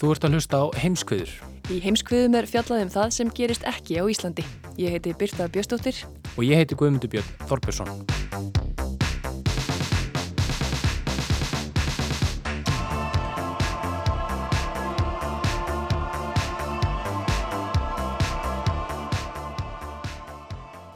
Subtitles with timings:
[0.00, 1.32] Þú ert að hlusta á heimskviður
[1.68, 4.46] Í heimskviðum er fjallað um það sem gerist ekki á Íslandi.
[4.80, 6.00] Ég heiti Birta Bjöstóttir.
[6.36, 7.90] og ég heiti Guðmundur Björn Þorbjörnsson.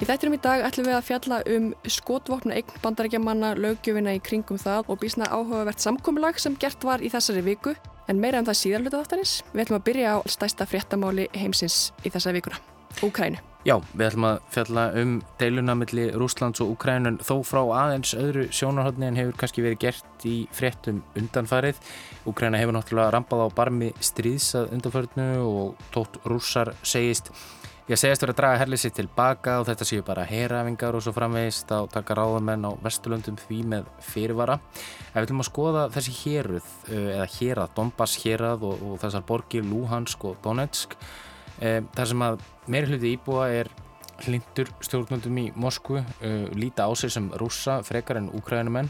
[0.01, 4.59] Í þættinum í dag ætlum við að fjalla um skotvopna eign bandarækjamanna, löggjöfina í kringum
[4.59, 7.77] það og bísna áhugavert samkomulag sem gert var í þessari viku.
[8.09, 9.35] En meira um það síðar hluta þáttarins.
[9.55, 12.61] Við ætlum að byrja á stæsta fréttamáli heimsins í þessa vikuna.
[13.03, 13.41] Úkrænu.
[13.65, 18.45] Já, við ætlum að fjalla um deiluna milli Rúslands og Ukrænun þó frá aðeins öðru
[18.53, 21.81] sjónarhóttni en hefur kannski verið gert í fréttum undanfarið.
[22.29, 27.33] Ukræna hefur náttúrulega rampað á barmi stríðs að undanfarinu og tótt rússar segist
[27.85, 31.13] Ég segist verið að draga herlið sér tilbaka og þetta séu bara herafingar og svo
[31.13, 34.55] framvegist á taka ráðamenn á Vesturlöndum því með fyrirvara.
[35.11, 39.69] Ef við ætlum að skoða þessi héruð eða hérað, Donbass hérað og, og þessar borgir
[39.69, 40.97] Luhansk og Donetsk
[41.61, 43.73] e, þar sem að meiri hluti íbúa er
[44.25, 48.89] hlindur stjórnundum í Moskvu, e, líta á sig sem rússa frekar en úkrænumenn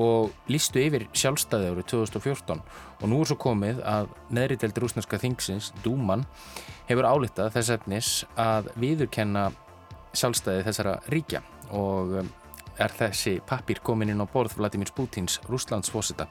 [0.00, 2.60] og lístu yfir sjálfstæði árið 2014
[3.02, 6.24] og nú er svo komið að neðriteld rúsneska þingsins, Dúman,
[6.88, 9.50] hefur álitað þess efnis að viðurkenna
[10.16, 11.42] sjálfstæði þessara ríkja
[11.72, 12.30] og um,
[12.80, 16.28] er þessi pappir komin inn á borð Vladimir Putins Rúslandsfósita.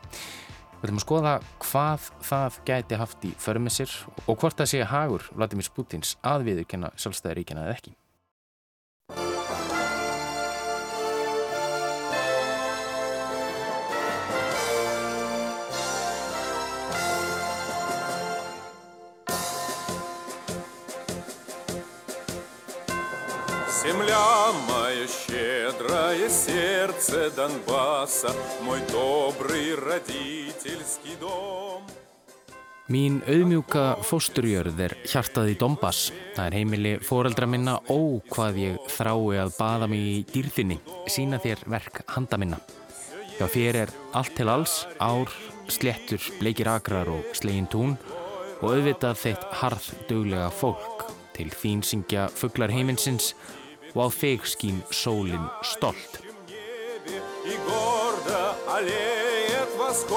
[0.82, 3.92] Við ætlum að skoða hvað það gæti haft í förmessir
[4.26, 7.94] og hvort það sé hagur Vladimir Putins að viðurkenna sjálfstæði ríkjana eða ekki.
[27.11, 28.33] сердце Донбасса,
[28.63, 31.83] Мой добрый родительский дом.
[32.89, 36.13] Mín auðmjúka fósturjörð er hjartað í Donbass.
[36.37, 37.99] Það er heimili foreldra minna ó
[38.31, 40.77] hvað ég þrái að baða mig í dýrðinni,
[41.11, 42.61] sína þér verk handa minna.
[43.41, 45.33] Já, þér er allt til alls, ár,
[45.67, 47.97] slettur, bleikir akrar og slegin tún
[48.61, 51.09] og auðvitað þeitt harð duglega fólk.
[51.35, 53.33] Til þín syngja fugglar heiminsins
[53.97, 56.23] og á þig skín sólinn stolt.
[57.45, 60.17] И гордо аллеет восход.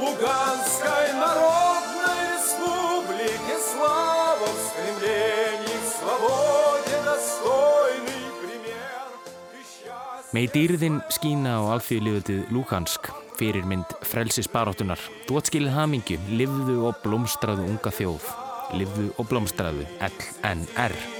[0.00, 9.04] Луганской народной республике слава в стремлении к свободе достойный пример.
[9.50, 15.00] Ты счастье Megi dýrðin skína á alþjóðliðutið Lugansk, fyrirmynd frelsisbaróttunar.
[15.26, 18.30] Þú átt skilið hamingju, livðu og blómstraðu unga þjóð.
[18.74, 21.17] Livðu og blómstraðu, LNR.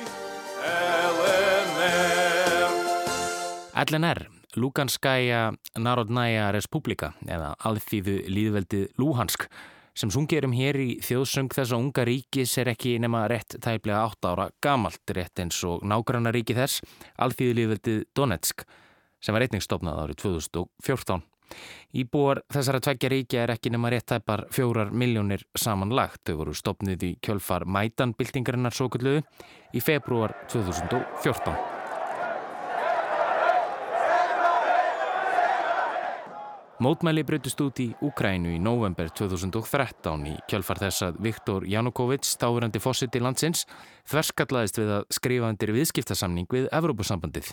[3.80, 4.26] LNR,
[4.56, 9.46] Luganskaya Narodnaya Respublika, eða alþýðu líðveldið Luhansk,
[9.96, 14.34] sem sungerum hér í þjóðsöng þess að unga ríkis er ekki nema rétt tæplega 8
[14.34, 16.84] ára gamalt, rétt eins og nágranna ríki þess,
[17.24, 18.68] alþýðu líðveldið Donetsk,
[19.24, 21.24] sem var einnig stopnað árið 2014.
[22.04, 26.22] Íbúar þessara tveggja ríkja er ekki nema rétt tæpar fjórar miljónir samanlagt.
[26.28, 29.24] Þau voru stopnið í kjölfar Maidan-byltingarinnar svo kulluðu
[29.74, 31.79] í februar 2014.
[36.80, 42.80] Mótmæli breytist út í Úkrænu í november 2013 í kjölfar þess að Viktor Janukovic, stáverandi
[42.80, 43.66] fósitt í landsins,
[44.08, 47.50] þverskallaðist við að skrifa undir viðskiptasamning við Evrópusambandið.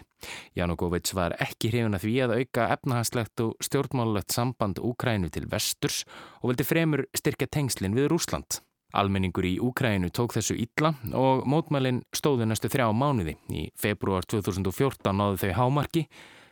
[0.55, 6.05] Janukovic var ekki hrifin að því að auka efnahagslegt og stjórnmálulegt samband Úkrænu til vesturs
[6.39, 8.61] og vildi fremur styrka tengslinn við Rúsland.
[8.95, 13.35] Almenningur í Úkrænu tók þessu illa og mótmælinn stóðu næstu þrjá mánuði.
[13.51, 16.07] Í februar 2014 náðu þau hámarki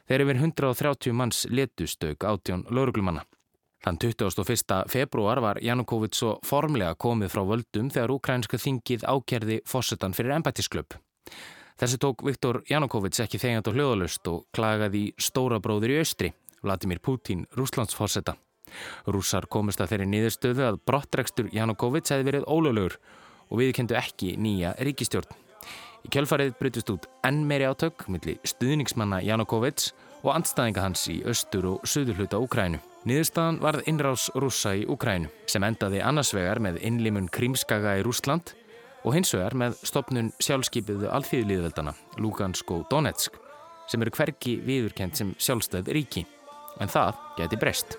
[0.09, 3.25] þegar yfir 130 manns letustauk átjón lauruglumanna.
[3.85, 4.85] Þann 21.
[4.89, 10.97] februar var Janukovic svo formlega komið frá völdum þegar ukrainska þingið ákerði fósettan fyrir embættisklöp.
[11.77, 16.33] Þessi tók Viktor Janukovic ekki þegjand og hljóðalust og klagaði stóra bróður í austri,
[16.65, 18.39] Vladimir Putin, Rúslandsfósetta.
[19.05, 22.97] Rússar komist að þeirri niðurstöðu að brottrekstur Janukovic hefði verið ólöglegur
[23.51, 25.44] og viðkendu ekki nýja ríkistjórn.
[26.05, 29.93] Í kjölfarið brutist út enn meiri átök millir stuðningsmanna Janukovic
[30.25, 32.81] og andstæðinga hans í östur og söður hluta Úkrænu.
[33.09, 38.55] Niðurstaðan varð innrás rússa í Úkrænu sem endaði annarsvegar með innlimun Krímskaga í Rúsland
[39.05, 43.41] og hinsvegar með stopnun sjálfskeipiðu alþýðliðveldana Lugansk og Donetsk
[43.89, 46.25] sem eru hverki viðurkend sem sjálfstæð ríki.
[46.81, 47.99] En það geti breyst.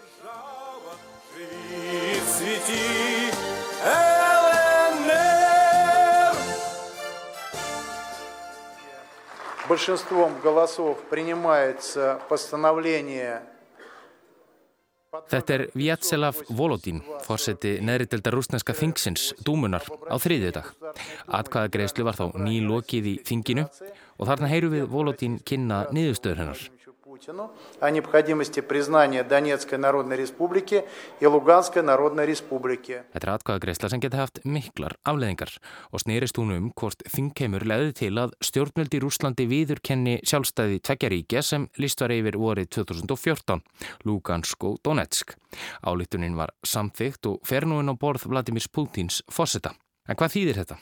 [9.68, 13.42] Большинством голосов принимается постановление
[15.10, 20.68] Þetta er Vjatslav Volodin, fórseti neðriteldar rúsneska þingsins, dúmunar, á þriðið dag.
[21.40, 26.62] Atkvæðagreðslu var þá nýlokið í þinginu og þarna heyru við Volodin kynna niðurstöður hennar.
[27.14, 27.50] Путину
[27.80, 30.84] о необходимости признания Донецкой Народной Республики
[31.20, 33.02] и Луганской Народной Республики.
[33.12, 35.52] Þetta er atkvæðagreysla sem geti haft miklar afleðingar
[35.90, 41.68] og snýrist hún um hvort þingkeimur leði til að stjórnmjöldi Rúslandi viðurkenni sjálfstæði tveggjaríkja sem
[41.78, 43.62] líst var yfir vorið 2014,
[44.04, 45.36] Lugansk og Donetsk.
[45.84, 49.74] Álítunin var samþygt og fer nú inn á borð Vladimir Putins fósetta.
[50.10, 50.76] En hvað þýðir þetta?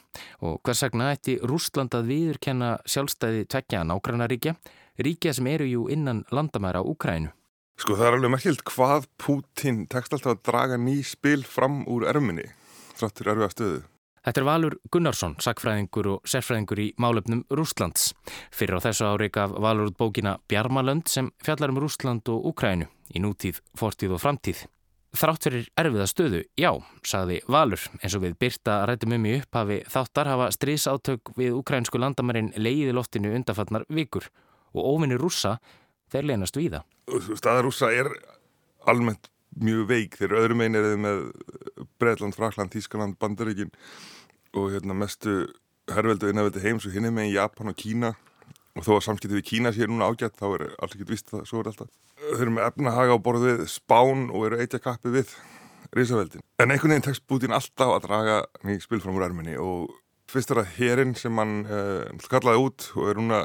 [0.49, 4.55] Og hvers vegna ætti Rúsland að viðurkenna sjálfstæði tveggja nágrannaríkja
[5.00, 7.32] Ríkja sem eru jú innan landamæra Úkrænu.
[7.80, 12.06] Sko það er alveg merkilt hvað Putin tekst alltaf að draga ný spil fram úr
[12.10, 12.46] erminni,
[13.00, 13.82] þráttur erfiða stöðu.
[14.24, 18.14] Þetta er Valur Gunnarsson, sakfræðingur og sérfræðingur í málefnum Rúslands.
[18.56, 22.88] Fyrir á þessu ári gaf Valur út bókina Bjarmalönd sem fjallar um Rúsland og Úkrænu
[23.12, 24.64] í nútíð, fortíð og framtíð.
[25.14, 26.72] Þrátt fyrir erfiða stöðu, já,
[27.06, 32.00] sagði Valur, eins og við byrta rættum um í upphafi þáttar hafa strísátök við ukrænsku
[32.02, 34.32] landamærin leiði loftinu undafarnar vikur
[34.74, 35.58] og óvinni rússa
[36.14, 36.90] þeir leynast við það.
[37.38, 38.10] Staða rússa er
[38.90, 39.30] almennt
[39.62, 41.24] mjög veik þegar öðrum einn er þið með
[42.02, 43.74] Breitland, Frakland, Tískaland, Bandaríkin
[44.58, 45.44] og hérna, mestu
[45.92, 48.14] herrveldu innæveldi heims og hinn er með Japan og Kína
[48.74, 51.44] og þó að samskiptið við Kína sé núna ágætt þá er alls ekkert vist að
[51.50, 51.92] svo er alltaf.
[52.24, 55.34] Þau eru með efnahaga á borðið spán og eru eitja kappi við
[55.94, 56.46] risaveldin.
[56.62, 59.92] En einhvern veginn tekst Putin alltaf að draga mjög spil fram úr erminni og
[60.32, 63.44] fyrst er það hérinn sem hann uh, kallaði út og er núna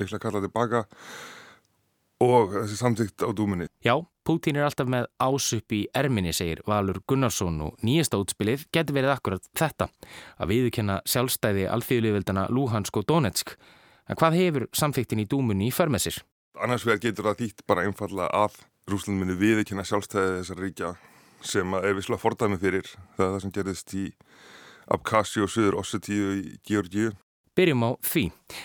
[0.00, 0.84] líklega kallað tilbaka
[2.24, 3.68] og þessi samtíkt á dúminni.
[3.84, 8.96] Já, Putin er alltaf með ásupp í erminni, segir Valur Gunnarsson og nýjasta útspilið getur
[8.96, 9.90] verið akkurat þetta,
[10.40, 13.56] að viðkenna sjálfstæði alþjóðliðveldana Luhansk og Donetsk.
[14.08, 16.22] En hvað hefur samþyktin í dúmunni í förmessir?
[16.60, 20.94] Annars vegar getur það þýtt bara einfalla að Rúsland muni viðkenna sjálfstæði þessar ríkja
[21.44, 24.04] sem er visslega fordæmi fyrir það, það sem gerðist í
[24.94, 27.12] Abkhasi og Suður Ossetíu í Georgíu.
[27.54, 28.24] Byrjum á því.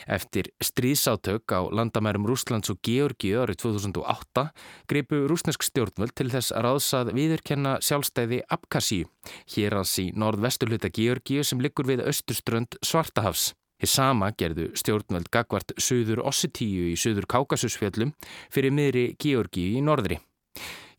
[0.09, 4.45] Eftir stríðsátök á landamærum Rúslands og Georgíu árið 2008
[4.89, 9.03] greipu rúsnesk stjórnvöld til þess að ráðsað viðurkenna sjálfstæði Abkhasi,
[9.53, 13.53] hér alls í norðvesturluta Georgíu sem liggur við austurströnd Svartahafs.
[13.79, 18.11] Hér sama gerðu stjórnvöld gagvart Suður Ossetíu í Suður Kákasusfjöllum
[18.51, 20.17] fyrir miðri Georgíu í norðri.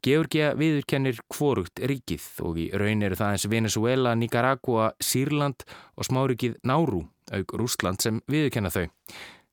[0.00, 5.66] Georgia viðurkennir kvorugt ríkið og í raun eru það eins Venezuela, Nicaragua, Sýrland
[5.96, 7.02] og smárikið Náru,
[7.36, 8.86] auk Rúsland sem viðurkenna þau.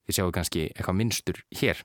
[0.07, 1.81] Þið sjáu kannski eitthvað minnstur hér.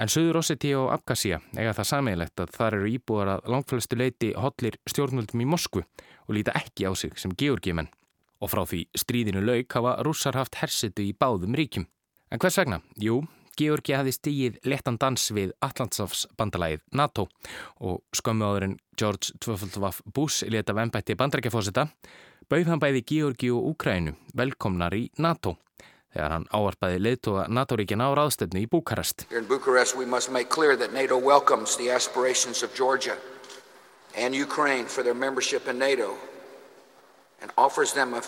[0.00, 4.30] En Suður Osseti og Abkhazia eiga það sammeilegt að þar eru íbúar að langfælestu leiti
[4.32, 7.90] hotlir stjórnvöldum í Moskvu og líta ekki á sig sem Georgiemenn.
[8.40, 11.84] Og frá því stríðinu lauk hafa rússar haft hersetu í báðum ríkjum.
[12.32, 12.80] En hvers vegna?
[12.96, 13.20] Jú,
[13.60, 17.26] Georgi hafi stígið letan dans við Atlantsafs bandalagið NATO
[17.84, 21.86] og skömmu áður en George Twyffeldwaff Bush leta vembætti bandrækjafósita
[22.50, 25.58] bauð hann bæði Georgi og Úkrænu velkomnar í NATO
[26.14, 29.26] þegar hann áarpaði leðtoga NATO-ríkina á ráðstöfnu í Búkarest.
[29.48, 31.20] Bucharest we must make clear that NATO
[31.76, 33.16] the aspirations of Georgia
[34.16, 36.16] and Ukraine for their membership in NATO
[37.42, 38.22] and offers them a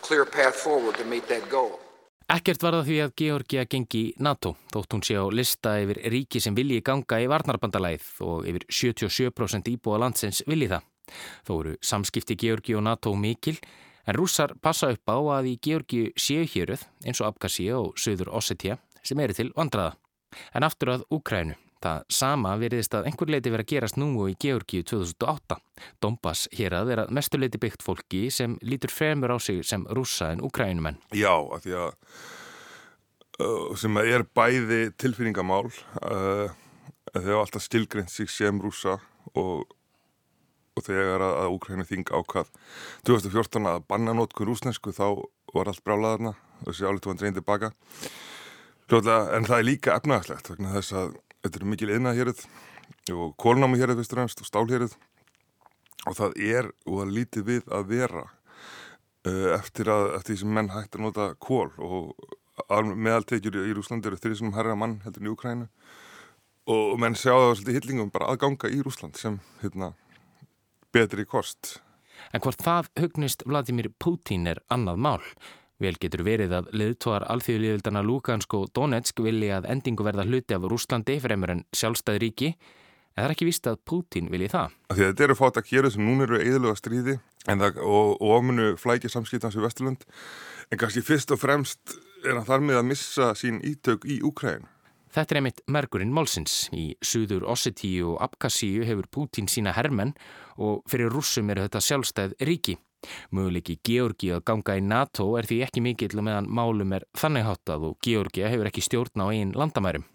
[0.00, 1.80] clear path forward to meet that goal.
[2.28, 6.42] Ekkert var það því að Georgia gengi NATO, þótt hún sé á lista yfir ríki
[6.44, 10.84] sem vilji ganga í varnarbandalagið og yfir 77% íbúa landsins vilji það.
[11.48, 13.56] Þó eru samskipti Georgi og NATO mikil,
[14.04, 18.34] en rússar passa upp á að í Georgi séu héruð eins og Abkhazia og Suður
[18.36, 19.96] Ossetia sem eru til vandraða.
[20.52, 21.56] En aftur að Úkrænu.
[21.84, 25.58] Það sama veriðist að einhver leiti verið að gerast nú og í Georgíu 2008.
[26.02, 29.86] Donbass hér að er að mestu leiti byggt fólki sem lítur fremur á sig sem
[29.94, 31.00] rúsa en ukrænumenn.
[31.14, 31.90] Já, af því að
[33.44, 36.48] uh, sem er bæði tilfinningamál uh,
[37.14, 38.98] þegar alltaf stilgrind sig sem rúsa
[39.38, 39.66] og
[40.78, 42.50] og þegar að, að Úkrænu þing ákvað
[43.08, 45.20] 2014 að banna nótkur rúsnesku þá
[45.54, 47.72] var allt brálaðarna og þessi álitu hann dreyin tilbaka
[48.88, 52.42] Ljóðlega, en það er líka efnagslegt vegna þess að þetta er mikil innahérið
[53.14, 54.96] og kólnámi hérið fyrstur ennst og stálhérið
[56.08, 60.52] og það er og það lítið við að vera uh, eftir að eftir því sem
[60.58, 62.12] menn hægt að nota kól og
[62.68, 65.68] meðaltekjur í Rúsland eru þrjusum herra mann heldur í Ukrænu
[66.68, 69.94] og menn sjá það svolítið hillingum bara aðganga í Rúsland sem hérna,
[70.92, 71.78] betri kost.
[72.34, 75.22] En hvort það hugnist Vladimir Putin er annað mál.
[75.78, 80.64] Vel getur verið að liðtóar alþjóðliðildana Lugansk og Donetsk vilji að endingu verða hluti af
[80.66, 84.74] Rúslandi fremur en sjálfstæði ríki en það er ekki vist að Putin vilji það.
[84.90, 88.34] Því að þetta eru fátt að gera sem núna eru eðluga stríði það, og, og
[88.40, 90.02] ofmunu flækja samskiptans í Vesturlund
[90.68, 91.94] en kannski fyrst og fremst
[92.24, 94.66] er hann þar með að missa sín ítök í Úkræn.
[95.14, 96.66] Þetta er einmitt merkurinn málsins.
[96.74, 100.12] Í Suður Ossetíu og Abkasíu hefur Putin sína hermenn
[100.58, 102.76] og fyrir rússum eru þetta sjálfstæð ríki.
[103.34, 107.90] Möguleiki Georgi að ganga í NATO er því ekki mikill meðan málum er þannig háttað
[107.90, 110.06] og Georgia hefur ekki stjórn á einn landamærum.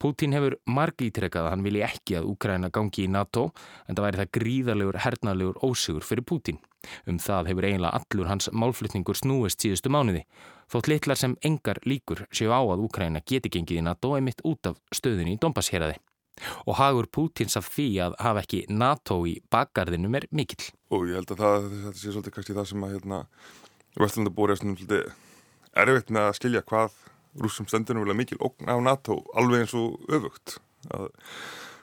[0.00, 3.50] Putin hefur margítrekkað að hann vilji ekki að Úkræna gangi í NATO
[3.84, 6.60] en það væri það gríðarlegur hernalegur ósigur fyrir Putin.
[7.04, 10.24] Um það hefur eiginlega allur hans málflutningur snúist síðustu mánuði.
[10.72, 14.40] Þótt litlar sem engar líkur séu á að Úkræna geti gengið í NATO er mitt
[14.40, 16.00] út af stöðunni í Dombasheraði
[16.66, 20.70] og hagur Pútins af því að hafa ekki NATO í bakgarðinum er mikill.
[20.94, 23.22] Og ég held að það, þetta sé svolítið kannski það sem að hérna,
[24.00, 25.08] Vestlandabóri er svolítið
[25.80, 27.00] erfitt með að skilja hvað
[27.40, 30.58] rúsum stendunum vilja mikil ógn af NATO alveg eins og öfugt.
[30.90, 31.10] Að,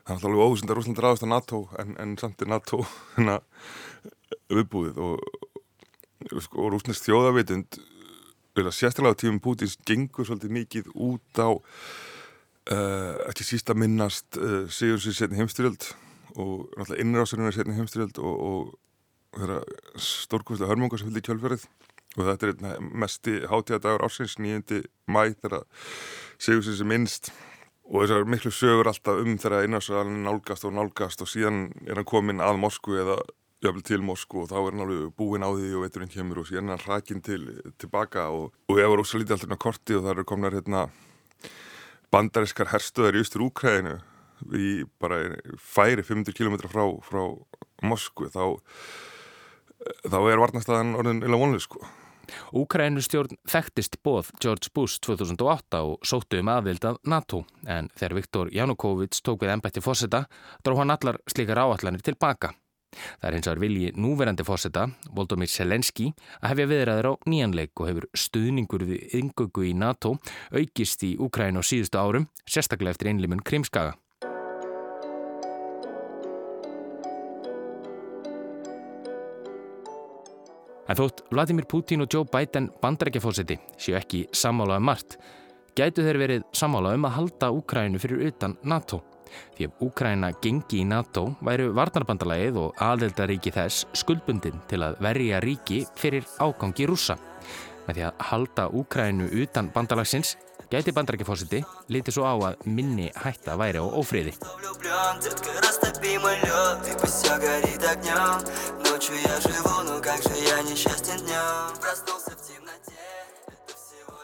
[0.04, 2.82] það er alltaf alveg óhúsund að Rúsland ráðast á NATO en, en samt er NATO
[3.16, 3.40] hérna,
[4.52, 5.24] viðbúið og,
[6.34, 7.80] og rúsnest þjóðavitund
[8.58, 11.50] vilja sérstaklega á tímum Pútins gengur svolítið mikið út á
[12.68, 15.86] Uh, ekki síst að minnast uh, Sigur sér setni heimstyrjöld
[16.36, 19.62] og náttúrulega innrásarinn er setni heimstyrjöld og, og þeirra
[20.04, 21.64] stórkvæmslega hörmungar sem fylgdi kjölferið
[22.18, 24.82] og þetta er einn mesti hátíðadagur ársins 9.
[25.08, 25.64] mæ þegar
[26.36, 27.32] Sigur sér sér minnst
[27.88, 32.12] og þessar miklu sögur alltaf um þegar innrásarinn nálgast og nálgast og síðan er hann
[32.12, 33.22] komin að Moskvu eða
[33.64, 36.52] jöfnvel til Moskvu og þá er hann alveg búin á því og veiturinn kemur og
[36.52, 37.48] síðan er hann hrakin til
[37.80, 40.90] tilbaka og, og ég var ósað lítið alltaf korti og það eru komnar hérna
[42.14, 43.98] bandarískar herstöðar í austur Úkræðinu
[44.54, 44.72] í
[45.02, 47.24] bara færi 500 km frá, frá
[47.86, 48.44] Moskvu þá,
[50.06, 51.82] þá er varnastæðan orðin illa vonlega sko.
[52.60, 58.52] Úkrænustjórn þekktist bóð George Bush 2008 og sóttu um aðvild að NATO en þegar Viktor
[58.54, 60.26] Janukovic tók við ennbætti fósita
[60.66, 62.52] dró hann allar slikar áallanir tilbaka.
[62.96, 66.10] Það er hins vegar vilji núverandi fósetta, Voldomir Selenski,
[66.42, 70.16] að hefja viðræður á nýjanleik og hefur stuðningur við yngöggu í NATO
[70.56, 73.98] aukist í Úkræn á síðustu árum, sérstaklega eftir einlimun Krimskaga.
[80.88, 85.18] En þótt Vladimir Putin og Joe Biden bandarækjafósiti séu ekki sammála um margt,
[85.76, 89.04] gætu þeir verið sammála um að halda Úkrænu fyrir utan NATO.
[89.58, 95.42] Því ef Úkræna gengi í NATO væru varnarbandalagið og aðeldaríki þess skuldbundin til að verja
[95.44, 97.18] ríki fyrir ágangi rúsa.
[97.88, 100.36] Með því að halda Úkrænu utan bandalagsins
[100.72, 101.62] gæti bandarækjafósiti
[101.94, 104.34] litið svo á að minni hætta væri á ófriði.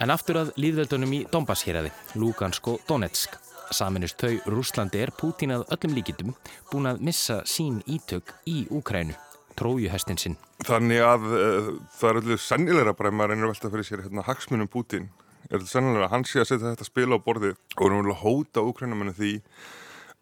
[0.03, 3.52] En aftur að líðveldunum í Donbass-hýraði, Lugansk og Donetsk.
[3.71, 6.33] Saminust þau Rúslandi er Pútín að öllum líkitum
[6.71, 9.15] búin að missa sín ítök í Úkrænu,
[9.59, 10.37] trójuhestin sinn.
[10.67, 14.03] Þannig að uh, það er allir sennilegra bara ef maður reynir að velta fyrir sér
[14.05, 15.09] hérna, hagsmunum Pútín.
[15.49, 18.21] Er þetta sennilega að hann sé að setja þetta spila á borðið og er að
[18.23, 19.33] hóta Úkrænuminu því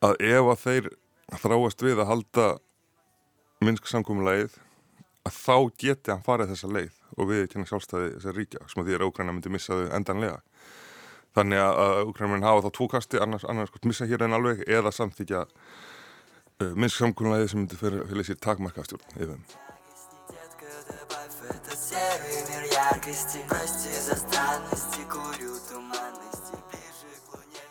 [0.02, 0.92] að ef að þeir
[1.42, 2.48] þráast við að halda
[3.62, 4.58] minnsk samkómulegið
[5.28, 8.90] að þá geti hann farið þessa leið og við kynna sjálfstæði þessar ríkja sem að
[8.90, 10.40] því að Úkræna myndi missa þau endanlega.
[11.38, 14.92] Þannig að Ukraínin hafa þá tvo kasti, annars, annars sko missa hér en alveg eða
[14.92, 19.46] samþykja uh, minnsk samkunnaðið sem myndi fyrir, sér takmarkastjórn yfir þeim.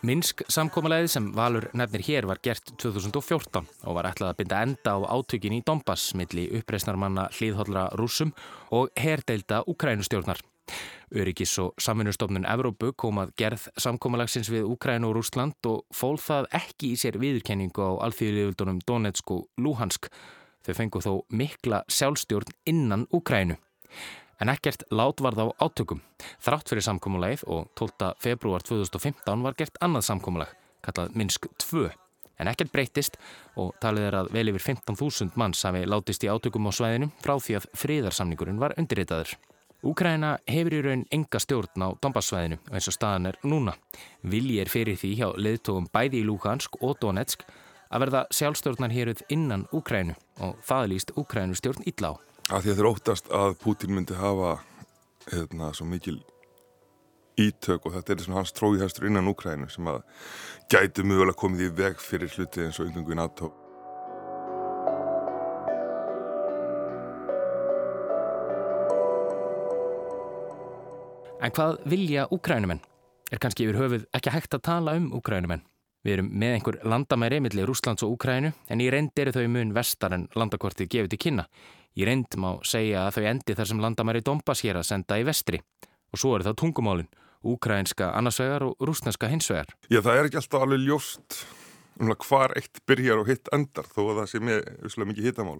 [0.01, 4.95] Minsk samkómalæði sem Valur nefnir hér var gert 2014 og var ætlað að binda enda
[4.97, 8.33] á átökin í Donbass milli uppreisnarmanna hlýðhóllra rúsum
[8.73, 10.41] og herdeilda Ukrænustjórnar.
[11.11, 16.47] Öryggis og samfunnustofnun Evrópu kom að gerð samkómalagsins við Úkræn og Rúsland og fól það
[16.55, 20.07] ekki í sér viðurkenningu á alþjóðliðvöldunum Donetsk og Luhansk.
[20.63, 23.59] Þau fengu þó mikla sjálfstjórn innan Úkrænu.
[24.41, 25.99] En ekkert lát var þá átökum.
[26.41, 28.13] Þrátt fyrir samkómalagið og 12.
[28.23, 31.91] februar 2015 var gert annað samkómalag, kallað Minsk 2.
[32.41, 33.19] En ekkert breytist
[33.59, 37.35] og talið er að vel yfir 15.000 manns hafi látist í átökum á svæðinu frá
[37.37, 39.35] því að friðarsamningurinn var undirritaður.
[39.81, 43.73] Úkraina hefur í raun enga stjórn á Donbass-svæðinu eins og staðan er núna.
[44.21, 47.47] Vilji er fyrir því hjá leðtogum bæði í Lugansk og Donetsk
[47.89, 50.13] að verða sjálfstjórnar héruð innan Úkrænu
[50.45, 52.15] og það líst Úkrænu stjórn illa á.
[52.53, 54.59] Að því að þeir óttast að Putin myndi hafa
[55.31, 56.19] hérna, svo mikil
[57.41, 60.03] ítök og þetta er svona hans tróihæstur innan Úkrænu sem að
[60.69, 63.49] gætu mögulega komið í veg fyrir hluti eins og umgöngu í NATO.
[71.41, 72.83] En hvað vilja Úkrænumenn?
[73.33, 75.63] Er kannski yfir höfuð ekki hægt að tala um Úkrænumenn?
[76.05, 79.71] Við erum með einhver landamæri millir Rúslands og Úkrænu en í reynd eru þau mun
[79.73, 81.47] vestar en landakortið gefið til kynna.
[81.97, 85.25] Í reynd má segja að þau endi þar sem landamæri Dombas hér að senda í
[85.25, 85.63] vestri.
[86.13, 87.09] Og svo eru það tungumálinn,
[87.41, 89.73] úkrænska annarsvegar og rúsneska hinsvegar.
[89.89, 91.41] Já, það er ekki alltaf alveg ljóst
[92.01, 95.59] um hvar eitt byrjar og hitt endar þó að það sé með uslega mikið hittamál.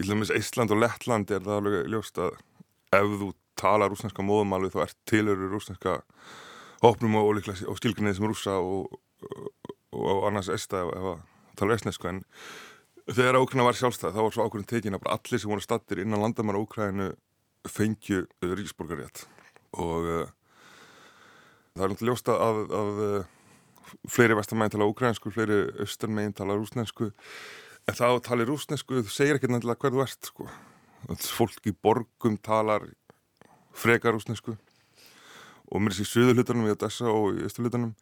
[0.00, 2.40] Í hlumins Ísland og Lettland er það alveg ljóst að
[2.92, 6.00] ef þú tala rúsneska móðumáli þá ert tilöru rúsneska
[6.82, 11.20] hópnum og, og skilgrinnið sem rúsa og, og, og annars esta ef að
[11.58, 12.22] tala estnesku en
[13.10, 16.22] þegar Ókræna var sjálfstæð þá var svo ákveðin tekin að allir sem voru stattir innan
[16.22, 17.12] landamæra Ókrænu
[17.70, 19.26] fengju ríksborgarrétt
[19.78, 20.32] og uh,
[21.76, 23.30] það er náttúrulega ljósta að, að uh,
[24.08, 27.10] fleiri vestamægin tala ókrænsku, fleiri austarmægin tala rúsnesku
[27.88, 30.48] en þá tali rúsnesku, þú segir ekki náttúrulega hver þú ert sko.
[31.36, 32.86] fólk í borgum talar
[33.76, 34.56] frekar rúsnesku
[35.72, 37.94] og mér í söðu hlutunum í Odessa og í östu hlutunum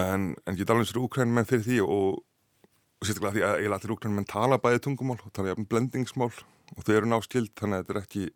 [0.00, 3.66] en, en ég tala eins og úkrænum menn fyrir því og, og sérstaklega því að
[3.66, 7.52] ég latir úkrænum menn tala bæði tungumál og tala jafn blendingsmál og þau eru náskild
[7.58, 8.26] þannig að þetta er ekki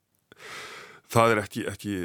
[1.13, 1.97] það er ekki, ekki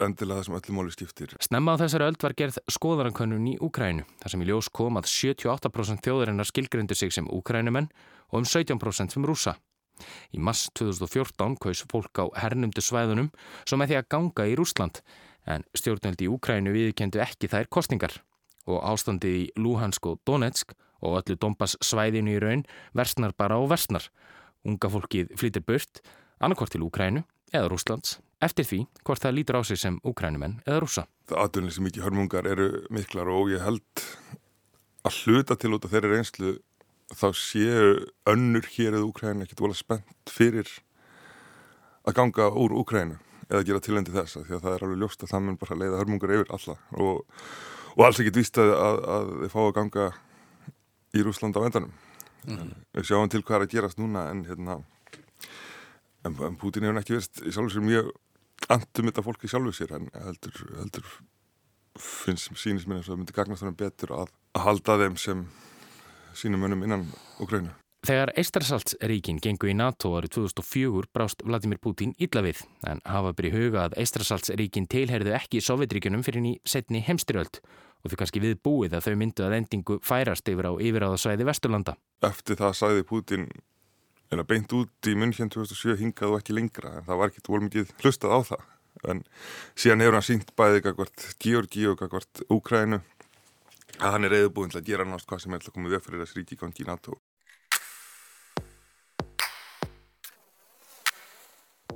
[0.00, 1.34] endilega það sem öllum móli skiptir.
[1.44, 5.10] Snemma á þessari öld var gerð skoðarankönnun í Úkrænu þar sem í ljós kom að
[5.12, 7.90] 78% þjóðarinnar skilgrindu sig sem úkrænumenn
[8.30, 9.56] og um 17% sem rúsa.
[10.34, 13.30] Í mass 2014 kaus fólk á hernumdu svæðunum
[13.72, 15.02] með því að ganga í Rúsland
[15.48, 18.20] en stjórnöldi í Úkrænu viðkendu ekki þær kostningar
[18.68, 23.62] og ástandið í Luhansk og Donetsk og öllu Donbass svæðinu í raun versnar bara á
[23.64, 24.10] versnar.
[24.68, 26.02] Unga fólkið flytir burt
[26.40, 30.80] annarkort til Úkrænu eða Rúslands eftir því hvort það lítur á sig sem úkrænumenn eða
[30.84, 31.06] rúsa.
[31.28, 34.04] Það aðdunlega sem mikið hörmungar eru miklar og ég held
[35.06, 36.54] að hluta til út af þeirri reynslu
[37.16, 37.88] þá séu
[38.30, 40.70] önnur hér eða Úkrænu ekkert volið spennt fyrir
[42.06, 43.18] að ganga úr Úkrænu
[43.50, 45.78] eða gera tilendi þess að því að það er alveg ljóst að það mun bara
[45.80, 47.42] leiða hörmungar yfir alla og,
[47.96, 50.06] og alls ekkert víst að, að, að þið fá að ganga
[51.10, 51.92] í Rúsland á endanum.
[52.46, 52.70] Mm.
[52.94, 54.78] Við sjáum til hvað er að gerast núna en hérna
[56.24, 58.12] en, en Putin hefur ekki verið í sjálf sér mjög
[58.70, 61.10] andum þetta fólki sjálfu sér en heldur, heldur
[62.00, 65.44] finnst sínist mér eins og það myndi gagnast þannig betur að, að halda þeim sem
[66.34, 67.06] sínum önum innan
[67.40, 67.72] Ukrænu.
[68.06, 73.50] Þegar Eistrasaltsríkin gengu í NATO árið 2004 brást Vladimir Putin illa við en hafa byrju
[73.58, 78.96] huga að Eistrasaltsríkin tilherðu ekki Sovjetríkunum fyrir ný setni heimstyröld og þau kannski við búið
[78.96, 81.96] að þau myndu að endingu færast yfir á yfiráðasvæði Vesturlanda.
[82.24, 83.46] Eftir það sæði Putin
[84.30, 87.46] en að beint út í hérna 2007 hingað og ekki lengra en það var ekki
[87.50, 88.68] volið mikið hlustað á það
[89.10, 89.22] en
[89.78, 93.00] síðan hefur hann sínt bæðið kakvart Georgi og kakvart Úkrænu
[94.00, 96.06] að hann er reyðbúinn til að gera nátt hvað sem er til að koma við
[96.06, 97.20] fyrir þessi ríki gangi í NATO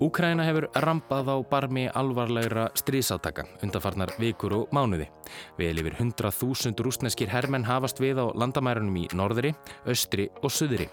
[0.03, 5.07] Úkræna hefur rampað á barmi alvarlegra stríðsátaka undanfarnar vikur og mánuði.
[5.57, 9.55] Vel yfir 100.000 rúsneskir hermenn hafast við á landamærunum í norðri,
[9.87, 10.89] austri og suðri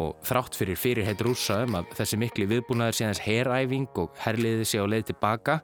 [0.00, 4.64] og þrátt fyrir fyrirheit rúsa um að þessi mikli viðbúnaður sé aðeins heræfing og herliði
[4.66, 5.60] sé á leið tilbaka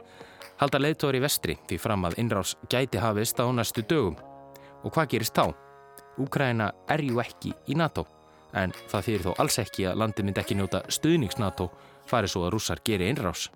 [0.61, 4.21] halda leiðtóri vestri því fram að innrás gæti hafist á næstu dögum.
[4.83, 5.53] Og hvað gerist þá?
[6.21, 8.05] Úkræna er ju ekki í NATO
[8.53, 11.71] en það þýr þó alls ekki að landi myndi ekki njóta stuðnings NATO
[12.11, 13.47] farið svo að rússar geri innrás.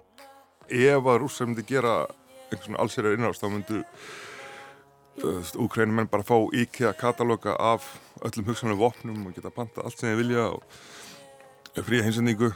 [0.67, 1.99] Ef að rússar myndi gera
[2.47, 3.83] einhvern svona allsýrar innrás þá myndu
[5.57, 7.85] úkrænum menn bara fá íkja kataloga af
[8.25, 12.53] öllum hugsanlega vopnum og geta panta allt sem þið vilja og fría hinsendingu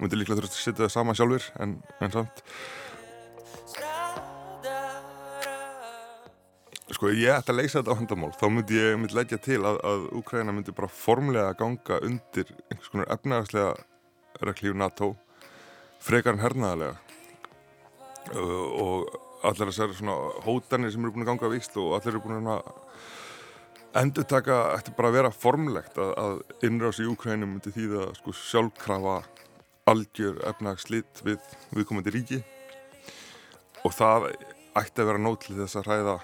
[0.00, 2.42] myndi líklega þurft að setja það sama sjálfur en, en samt
[6.96, 9.82] Sko ég ætti að leysa þetta á handamál þá myndi ég myndi leggja til að,
[9.84, 15.10] að Úkræna myndi bara formlega ganga undir einhvers konar efnaðarslega reglíf NATO
[16.00, 16.94] frekar en hernaðalega
[18.32, 19.10] uh, og
[19.44, 20.14] allir þessar svona
[20.46, 22.70] hótanir sem eru búin að ganga af Íslu og allir eru búin að
[24.00, 28.32] endur taka eftir bara að vera formlegt að, að innráðs í Úkrænum myndi þýða sko
[28.40, 29.18] sjálfkrafa
[29.92, 31.44] algjör efnagslitt við
[31.76, 32.40] viðkomandi ríki.
[33.84, 34.30] Og það
[34.80, 36.16] ætti að vera nót til þess að hræða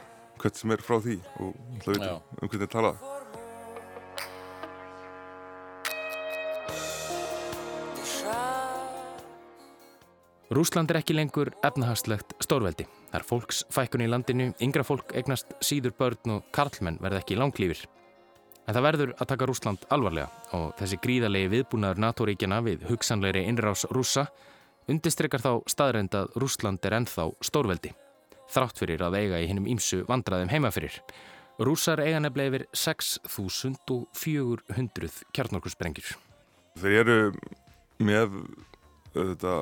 [0.42, 3.12] hvern sem er frá því og það veit um hvernig það talaði
[10.52, 12.85] Rúsland er ekki lengur efnahagslegt stórveldi.
[13.09, 17.87] Það er fólksfækkun í landinu, yngra fólk egnast síður börn og karlmenn verð ekki langlýfir.
[18.68, 20.28] En það verður að taka Rúsland alvarlega
[20.59, 24.26] og þessi gríðarlegi viðbúnaður NATO-ríkjana við hugsanleiri innrás rúsa
[24.92, 27.94] undistrekar þá staðrænd að Rúsland er ennþá stórveldi.
[28.52, 30.94] Þrátt fyrir að eiga í hinnum ímsu vandraðum heimafyrir.
[31.62, 36.08] Rúsar eiga nefnilega yfir 6.400 kjarnorkursprengjur.
[36.80, 37.18] Þeir eru
[38.02, 38.28] með
[39.14, 39.52] þetta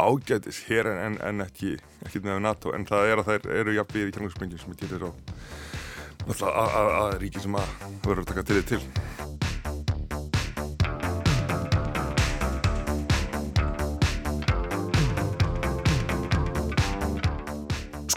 [0.00, 1.70] ágætis hér en, en ekki,
[2.06, 4.78] ekki með NATO en það er að þær eru jafnvið í kjarnarsprengjum sem er
[6.26, 7.66] þess að, að, að ríki sem að
[8.04, 8.82] verður að taka til þið til.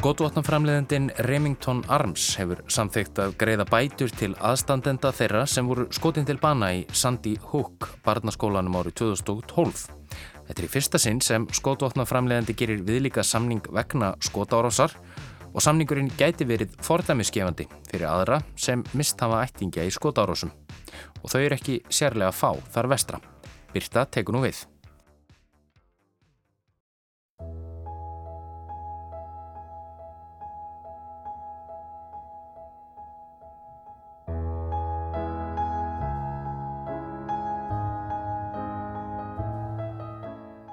[0.04, 6.36] Skotvotnaframleðendin Remington Arms hefur samþygt að greiða bætur til aðstandenda þeirra sem voru skotin til
[6.42, 9.86] bana í Sandy Hook barnaskólanum árið 2012.
[10.50, 14.98] Þetta er í fyrsta sinn sem skotvotnaframleðandi gerir viðlíka samning vegna skotárásar
[15.54, 20.52] og samningurinn gæti verið fordæmiskefandi fyrir aðra sem mist hafa ættingja í skotárásum.
[21.24, 23.24] Og þau eru ekki sérlega fá þar vestra.
[23.72, 24.66] Birta tekur nú við.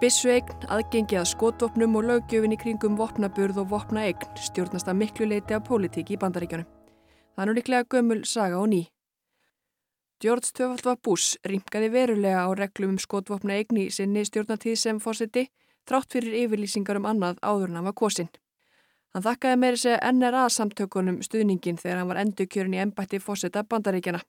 [0.00, 5.52] Bissuegn, aðgengi að skotvopnum og löggjöfin í kringum vopnaburð og vopnaegn stjórnast að miklu leiti
[5.52, 6.64] af pólitíki í bandaríkjunum.
[7.36, 8.80] Það er nú líklega gömul saga og ný.
[10.24, 15.50] George Töfaldvar Bush rýmkaði verulega á reglum um skotvopnaegn í sinni stjórnatíð sem fórseti
[15.84, 18.32] þrátt fyrir yfirlýsingar um annað áður en hann var kosinn.
[19.12, 24.24] Hann þakkaði meiri segja NRA samtökunum stuðningin þegar hann var endurkjörin í ennbætti fórseta bandaríkjana.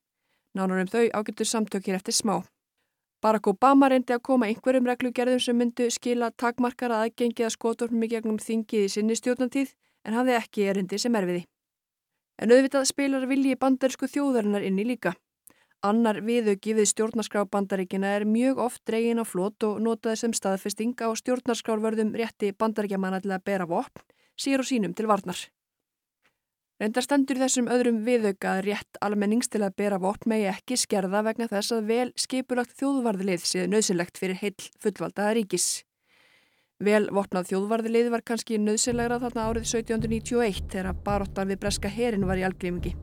[0.51, 2.41] Nánar um þau ágættur samtökir eftir smá.
[3.21, 8.09] Barack Obama reyndi að koma einhverjum reglugerðum sem myndu skila takmarkara aðgengi að skotornum í
[8.09, 9.75] gegnum þingið í sinni stjórnatíð
[10.09, 11.43] en hafði ekki erindi sem erfiði.
[12.41, 15.13] En auðvitað spilar vilji bandarísku þjóðarinnar inni líka.
[15.85, 20.97] Annar viðauki við stjórnarskrá bandaríkina er mjög oft dregin á flót og notaði sem staðfesting
[20.97, 24.01] á stjórnarskrárvörðum rétti að bera vopn,
[24.33, 25.37] sír og sínum til varnar.
[26.81, 31.19] Reyndar stendur þessum öðrum viðauka að rétt almennings til að bera vopn megi ekki skerða
[31.27, 35.67] vegna þess að vel skipulagt þjóðvarðlið séð nöðsynlegt fyrir heil fullvaldaða ríkis.
[36.81, 42.41] Vel vopnað þjóðvarðlið var kannski nöðsynlegra þarna árið 1791 þegar baróttan við breska herin var
[42.41, 42.95] í algrimingi.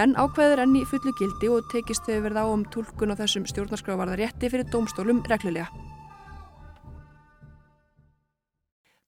[0.00, 3.44] En ákveður enn í fullu gildi og tekist þau verið á um tólkun á þessum
[3.50, 5.68] stjórnarskrávarða rétti fyrir dómstólum reglulega.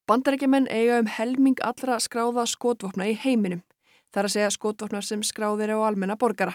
[0.05, 3.63] Bandarækjumenn eiga um helming allra skráða skotvopna í heiminum.
[4.11, 6.53] Það er að segja skotvopnar sem skráðir á almenna borgara.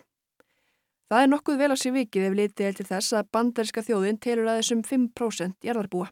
[1.08, 4.22] Það er nokkuð vel að sé vikið ef litið er til þess að bandaríska þjóðin
[4.22, 6.08] telur að þessum 5% jarðarbúa.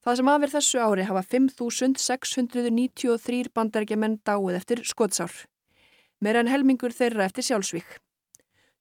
[0.00, 5.34] Það sem aðverð þessu ári hafa 5.693 bandarækjumenn dáið eftir skotsár
[6.20, 7.88] meira en helmingur þeirra eftir sjálfsvík.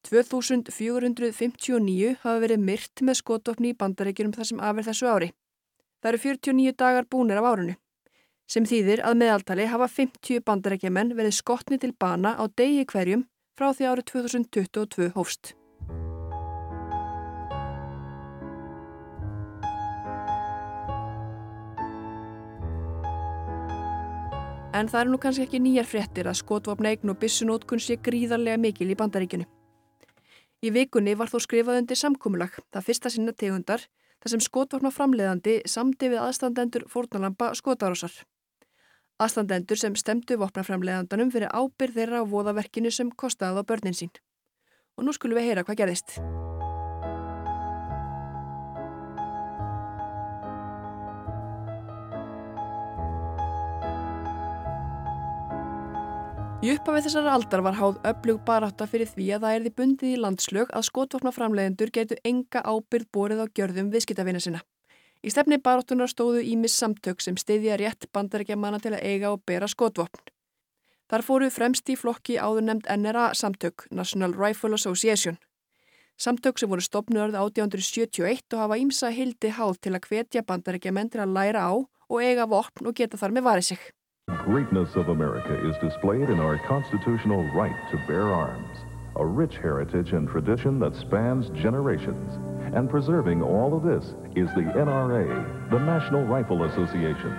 [0.07, 5.29] 2459 hafa verið myrt með skotofni í bandaríkjunum þar sem afverð þessu ári.
[5.99, 7.75] Það eru 49 dagar búnir af árunu,
[8.47, 13.27] sem þýðir að meðaltali hafa 50 bandaríkjumenn verið skotni til bana á degi hverjum
[13.59, 15.58] frá því árið 2022 hófst.
[24.69, 28.59] En það eru nú kannski ekki nýjar fréttir að skotvapna eign og bissunótkun sé gríðarlega
[28.61, 29.47] mikil í bandaríkjunu.
[30.61, 33.87] Í vikunni var þó skrifað undir samkúmulag, það fyrsta sinna tegundar,
[34.21, 38.13] þar sem skotvapna framleiðandi samdi við aðstandendur fórnalampa skotárásar.
[39.19, 44.13] Aðstandendur sem stemdu vopnaframleiðandanum fyrir ábyrð þeirra á voðaverkinu sem kostaði á börnin sín.
[44.95, 46.19] Og nú skulum við heyra hvað gerðist.
[56.59, 60.17] Í uppafið þessar aldar var háð öflug barátta fyrir því að það erði bundið í
[60.19, 64.59] landslög að skotvopnaframlegendur getu enga ábyrð borið á gjörðum viðskiptavina sinna.
[65.23, 69.69] Í stefni baráttunar stóðu ímis samtök sem stiðja rétt bandarækjamanna til að eiga og bera
[69.71, 70.19] skotvopn.
[71.07, 75.37] Þar fóru fremst í flokki áður nefnd NRA samtök, National Rifle Association.
[76.19, 81.23] Samtök sem voru stopnurð 1871 og hafa ímsa hildi háð til að hvetja bandarækjamenn til
[81.23, 83.87] að læra á og eiga vopn og geta þar með varið sig.
[84.37, 88.77] Greatness of America is displayed in our constitutional right to bear arms,
[89.15, 92.37] a rich heritage and tradition that spans generations.
[92.73, 97.35] And preserving all of this is the NRA, the National Rifle Association.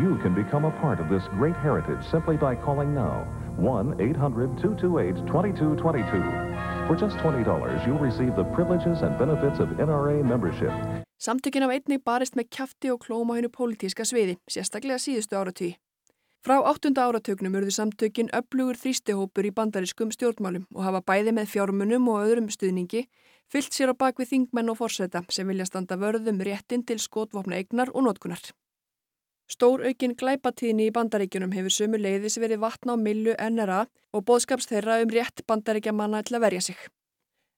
[0.00, 4.58] You can become a part of this great heritage simply by calling now 1 800
[4.58, 6.86] 228 2222.
[6.86, 10.72] For just $20, you'll receive the privileges and benefits of NRA membership.
[11.18, 15.74] Samtökin af einnig barist með kjafti og klóma hennu pólitíska sviði, sérstaklega síðustu áratví.
[16.46, 22.06] Frá áttunda áratögnum urðu samtökin öflugur þrýstihópur í bandariskum stjórnmálum og hafa bæði með fjármunum
[22.12, 23.08] og öðrum stuðningi
[23.50, 27.90] fyllt sér á bakvið þingmenn og forseta sem vilja standa vörðum réttin til skotvopna eignar
[27.90, 28.42] og notkunar.
[29.48, 33.80] Stór aukin glæpatíðni í bandaríkjunum hefur sömu leiðis verið vatna á millu NRA
[34.12, 36.78] og bóðskaps þeirra um rétt bandaríkjamanna til að verja sig.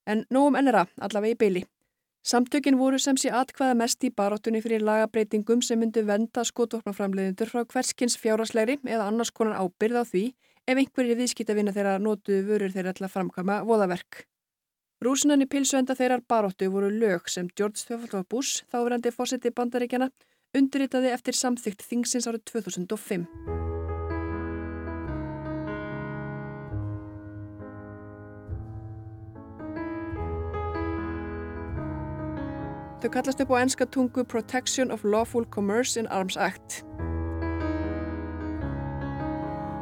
[0.07, 1.65] En nóg um NRA, allavega í byli.
[2.21, 7.63] Samtökin voru sem sé atkvaða mest í baróttunni fyrir lagabreitingum sem myndu venda skotvopnaframleiðendur frá
[7.65, 10.25] hverskins fjáraslegri eða annars konar ábyrð á því
[10.69, 14.27] ef einhverjir viðskiptavina þeirra notuðu vörur þeirra til að framkama voðaverk.
[15.01, 18.21] Rúsinan í pilsuenda þeirrar baróttu voru lög sem George W.
[18.29, 20.11] Bush, þáverandi fósiti bandaríkjana,
[20.53, 23.70] undirritaði eftir samþygt þingsins árið 2005.
[33.01, 36.83] Þau kallast upp á enska tungu Protection of Lawful Commerce in Arms Act.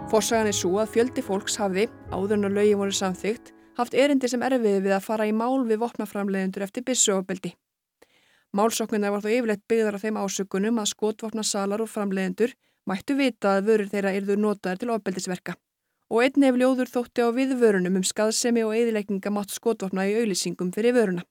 [0.08, 4.30] Forsagan er svo að fjöldi fólks hafði, áður en að lögi voru samþygt, haft erindi
[4.30, 7.50] sem erfiði við að fara í mál við vopnaframleðendur eftir byssuofbeldi.
[8.54, 12.54] Málsóknina var þó yfirleitt byggðar á þeim ásökunum að skotvopna salar og framleðendur
[12.88, 15.56] mættu vita að vörur þeirra yrðu notaðar til ofbeldisverka.
[16.08, 20.70] Og einn hefur ljóður þótti á viðvörunum um skaðsemi og eðilegninga mátt skotvopna í auðlýsingum
[20.72, 21.26] fyrir vöruna.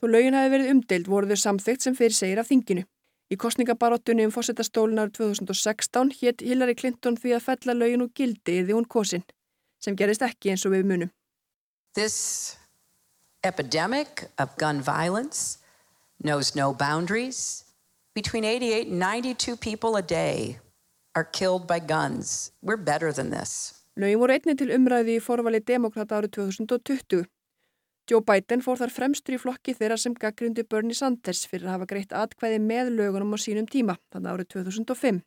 [0.00, 2.86] Þó lögin hafi verið umdeild voru þau samþygt sem fyrir segir af þinginu.
[3.30, 8.56] Í kostningabaróttunni um fórsetastólun árið 2016 hétt Hillary Clinton því að fella lögin og gildi
[8.62, 9.22] yfir hún kosin,
[9.78, 11.12] sem gerist ekki eins og við munum.
[11.94, 12.56] This
[13.44, 15.58] epidemic of gun violence
[16.22, 17.64] knows no boundaries.
[18.14, 20.58] Between 88 and 92 people a day
[21.14, 22.52] are killed by guns.
[22.62, 23.74] We're better than this.
[24.00, 27.28] Lögin voru einni til umræði í forvali demokrata árið 2020.
[28.10, 31.86] Joe Biden fór þar fremstur í flokki þeirra sem gaggrundi Bernie Sanders fyrir að hafa
[31.92, 35.20] greitt atkvæði með lögunum á sínum tíma, þannig árið 2005.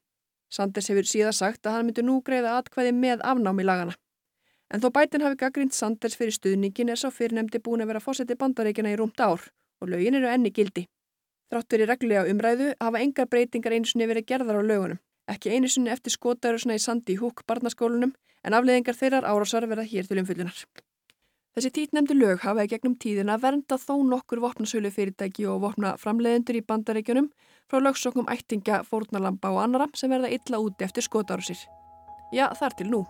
[0.51, 3.95] Sanders hefur síðan sagt að hann myndi nú greiða atkvæði með afnámi lagana.
[4.67, 8.35] En þó Biden hafi gaggrind Sanders fyrir stuðningin er sá fyrirnemdi búin að vera fósetti
[8.35, 9.47] bandaríkjana í rúmt ár
[9.79, 10.87] og lögin eru enni gildi.
[11.53, 14.99] Þrátt verið reglulega umræðu hafa engar breytingar einusinni verið gerðar á lögunum.
[15.31, 18.11] Ekki einusinni eftir skotarusna í Sandy Hook barnaskólunum
[18.43, 20.65] en afleðingar þeirrar árásar verða hér til umfyllunar.
[21.53, 26.57] Þessi títnemdu lög hafa í gegnum tíðina vernda þó nokkur vopnasölu fyrirtæki og vopna framleiðendur
[26.57, 27.27] í bandaríkjunum
[27.69, 31.61] frá lögsoknum ættinga, fórnalampa og annara sem verða illa úti eftir skotárusir.
[32.33, 33.03] Já, þar til nú.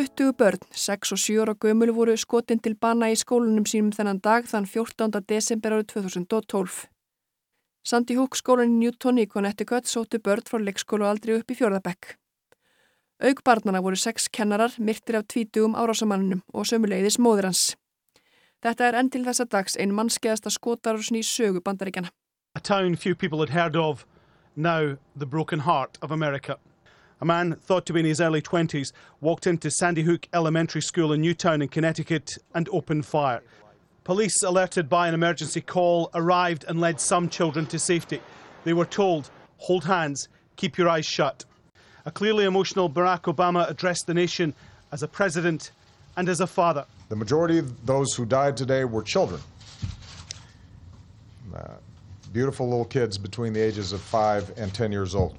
[0.00, 4.20] 20 börn, 6 og 7 ára gömul voru skotin til bana í skólunum sínum þennan
[4.24, 5.20] dag þann 14.
[5.28, 6.86] desember árið 2012.
[7.84, 12.14] Sandy Hook skólan í Newton í Connecticut sóttu börn frá leikskólu aldrei upp í fjörðabekk.
[13.20, 17.76] Augbarnana voru sex kennarar myrtir af tvítugum árásamannunum og sömuleiðis móður hans.
[18.64, 22.08] Þetta er enn til þessa dags ein mannskeiðasta skotarúsn í sögu bandaríkjana.
[22.56, 24.06] A town few people had heard of,
[24.56, 26.56] now the broken heart of America.
[27.22, 31.12] A man thought to be in his early 20s walked into Sandy Hook Elementary School
[31.12, 33.42] in Newtown in Connecticut and opened fire.
[34.04, 38.22] Police, alerted by an emergency call, arrived and led some children to safety.
[38.64, 39.28] They were told,
[39.58, 41.44] hold hands, keep your eyes shut.
[42.06, 44.54] A clearly emotional Barack Obama addressed the nation
[44.90, 45.72] as a president
[46.16, 46.86] and as a father.
[47.10, 49.42] The majority of those who died today were children.
[51.54, 51.74] Uh,
[52.32, 55.36] beautiful little kids between the ages of 5 and 10 years old.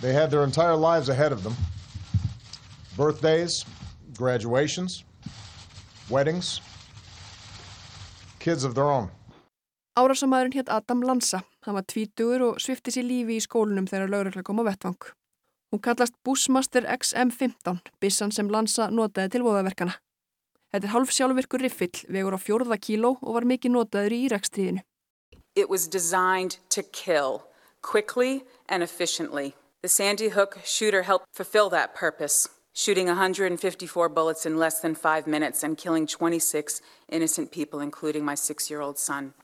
[0.00, 1.56] They had their entire lives ahead of them
[2.96, 3.64] birthdays,
[4.16, 5.04] graduations,
[6.10, 6.60] weddings,
[8.38, 9.10] kids of their own.
[9.98, 11.42] Árásamæðurinn hétt Adam Lanza.
[11.66, 14.98] Hann var tvítugur og svifti sér lífi í skólunum þegar laurugla kom á vettvang.
[15.74, 19.98] Hún kallast Bushmaster XM15, bissan sem Lanza notaði til voðaverkana.
[20.70, 24.84] Þetta er half sjálfvirkur riffill, vegur á fjórða kíló og var mikið notaður í Írakstríðinu.
[25.56, 27.42] It was designed to kill
[27.82, 29.54] quickly and efficiently.
[29.80, 35.28] The Sandy Hook shooter helped fulfill that purpose, shooting 154 bullets in less than five
[35.28, 39.34] minutes and killing 26 innocent people, including my six-year-old son.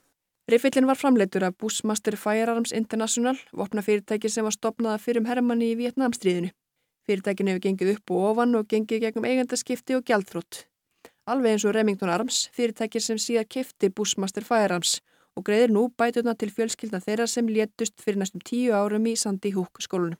[0.51, 5.79] Riffillin var framleitur af Bushmaster Firearms International, vopnafyrirtæki sem var stopnaða fyrir um herrmanni í
[5.79, 6.51] Vietnamstríðinu.
[7.07, 10.65] Fyrirtækin hefur gengið upp og ofan og gengið gegnum eigendaskipti og gjaldþrótt.
[11.31, 14.99] Alveg eins og Remington Arms, fyrirtæki sem síðan kefti Bushmaster Firearms
[15.39, 19.55] og greiðir nú bætuna til fjölskyldna þeirra sem létust fyrir næstum tíu árum í Sandy
[19.55, 20.19] Hook skólunum.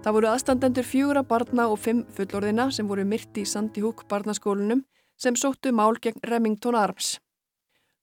[0.00, 4.80] Það voru aðstandendur fjögura barna og fimm fullorðina sem voru myrti í Sandy Hook barnaskólunum
[5.20, 7.18] sem sóttu mál gegn Remington Arms.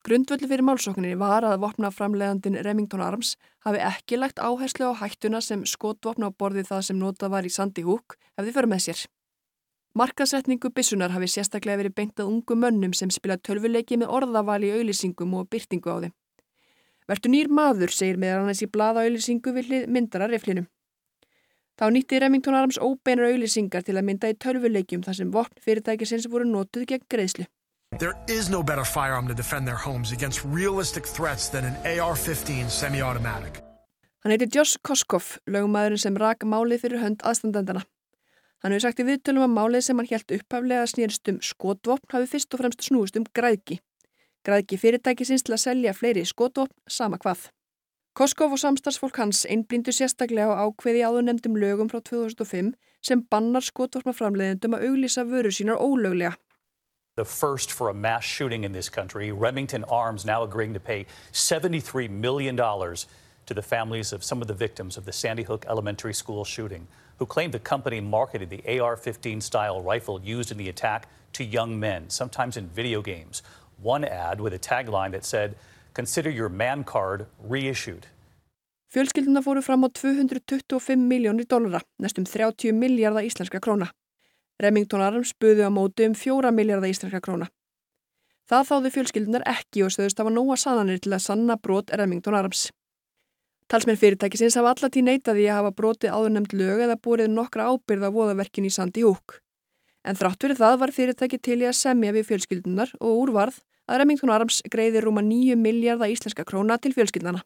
[0.06, 3.34] Grundvöldu fyrir málsókninni var að vopnaframlegandin Remington Arms
[3.66, 7.52] hafi ekki lagt áherslu á hættuna sem skotvopna á borði það sem nota var í
[7.58, 9.04] Sandy Hook hefði fyrir með sér.
[9.98, 15.34] Markasetningu bissunar hafi sérstaklega verið beintað ungu mönnum sem spila tölvuleiki með orðavali í auðlýsingum
[15.42, 16.16] og byrtingu á þeim.
[17.10, 20.70] Vertu nýr maður, segir meðan hans í blaða auðlýsingu við myndara riflinum.
[21.78, 26.26] Þá nýtti Remington Arms óbeinar auðlýsingar til að mynda í tölvuleikjum þar sem vopn fyrirtækisins
[26.32, 27.46] voru notuð gegn greiðslu.
[28.02, 32.72] There is no better firearm to defend their homes against realistic threats than an AR-15
[32.74, 33.62] semi-automatic.
[34.26, 37.86] Hann heiti Josh Koskov, lögumæðurinn sem rak málið fyrir hönd aðstandendana.
[38.66, 42.32] Hann hefur sagt í viðtölum að málið sem hann helt upphaflega snýrst um skotvopn hafi
[42.34, 43.78] fyrst og fremst snúist um græðki.
[44.42, 47.52] Græðki fyrirtækisins til að selja fleiri skotvopn sama hvað.
[48.18, 52.72] Koskov og samstarfsfólk hans einblindu sérstaklega á ákveði áðurnemdum lögum frá 2005
[53.06, 56.32] sem bannar skotvopnaframleiðendum að auglýsa vöru sínar ólöglega.
[57.16, 61.06] The first for a mass shooting in this country, Remington Arms now agreeing to pay
[61.32, 66.14] $73 million to the families of some of the victims of the Sandy Hook Elementary
[66.16, 66.88] School shooting,
[67.20, 71.80] who claimed the company marketed the AR-15 style rifle used in the attack to young
[71.80, 73.44] men, sometimes in video games.
[73.80, 75.56] One ad with a tagline that said,
[75.98, 78.06] Consider your man card reissued.
[78.94, 83.90] Fjölskylduna fóru fram á 225 miljónir dollara, næstum 30 miljardar íslenska króna.
[84.62, 87.48] Remington Arms buðu á móti um 4 miljardar íslenska króna.
[88.46, 92.70] Það þáðu fjölskyldunar ekki og stöðust hafa nóga sannanir til að sanna brot Remington Arms.
[93.68, 98.70] Talsmenn fyrirtækisins hafa allatí neitaði að hafa brotið áðurnemd lög eða búrið nokkra ábyrða voðaverkin
[98.70, 99.42] í Sandy Hook.
[100.06, 103.58] En þrátt fyrir það var fyrirtæki til í að semja við fjölskyldunar og úrvarð
[103.88, 107.42] að Remington Arms greiði rúma 9 miljardar íslenska króna til fjölskyldana.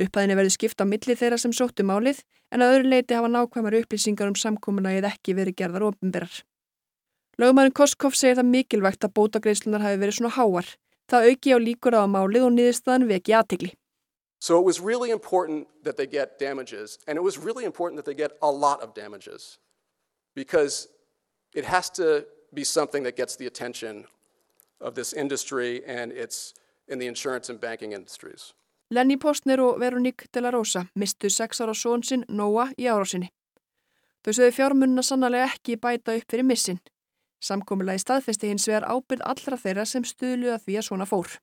[0.00, 2.22] Upphæðinni verði skipt á milli þeirra sem sóttu málið
[2.54, 6.32] en að öðru leiti hafa nákvæmar upplýsingar um samkominagið ekki verið gerðar ofinberar.
[7.40, 10.66] Lögumærin Koskov segir það mikilvægt að bótagreislunar hafi verið svona háar.
[11.10, 13.70] Það auki á líkur á málið og niðurstaðan veki aðtegli.
[14.40, 18.06] So it was really important that they get damages, and it was really important that
[18.06, 19.58] they get a lot of damages
[20.34, 20.88] because
[21.54, 24.06] it has to be something that gets the attention
[24.80, 26.54] of this industry and it's
[26.88, 28.54] in the insurance and banking industries.
[28.90, 33.28] Lenny Postner og Veronique de la Rosa mistu sex ára són sinn Noah í árásinni.
[34.24, 36.80] Þau sögðu fjármunna sannlega ekki bæta upp fyrir missin.
[37.40, 41.38] Samkomulagi staðfesti hins vegar ábyrð allra þeirra sem stuðluða því að svona fór.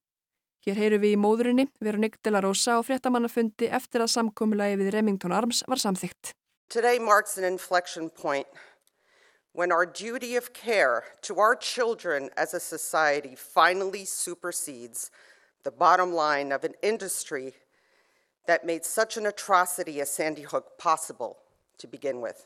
[0.68, 4.92] Hér heyru við í móðurinni, Veronique de la Rosa og fréttamannafundi eftir að samkomulagi við
[4.98, 6.34] Remington Arms var samþygt.
[6.70, 8.48] Today marks an inflection point
[9.58, 15.10] when our duty of care to our children as a society finally supersedes
[15.64, 17.54] the bottom line of an industry
[18.46, 21.38] that made such an atrocity as Sandy Hook possible
[21.80, 22.46] to begin with.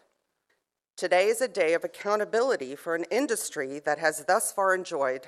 [0.96, 5.28] Today is a day of accountability for an industry that has thus far enjoyed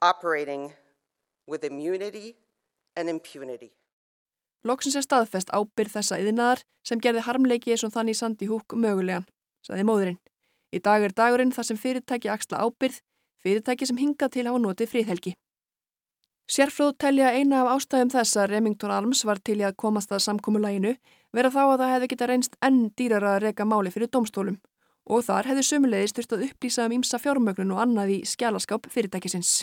[0.00, 0.72] operating
[1.46, 2.36] with immunity
[2.96, 3.72] and impunity.
[4.64, 9.28] Loksins er staðfest ábyrð þessa yðinaðar sem gerði harmleiki eins og þannig Sandy Hook mögulegan,
[9.60, 10.22] saði móðurinn.
[10.72, 13.00] Í dag er dagurinn þar sem fyrirtæki axla ábyrð,
[13.44, 15.34] fyrirtæki sem hingað til hafa notið fríðhelgi.
[16.52, 20.24] Sérfróð telja eina af ástæðum þess að Remington Arms var til í að komast að
[20.26, 20.96] samkómulæginu
[21.32, 24.58] vera þá að það hefði geta reynst enn dýrara að reyka máli fyrir domstólum
[25.06, 29.62] og þar hefði sömulegis þurft að upplýsa um ímsa fjármögnun og annað í skjálaskáp fyrirtækisins.